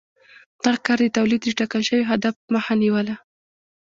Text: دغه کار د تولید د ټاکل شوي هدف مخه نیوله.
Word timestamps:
دغه 0.63 0.79
کار 0.85 0.99
د 1.03 1.07
تولید 1.17 1.41
د 1.45 1.49
ټاکل 1.59 1.81
شوي 1.89 2.03
هدف 2.11 2.35
مخه 2.53 2.73
نیوله. 2.81 3.15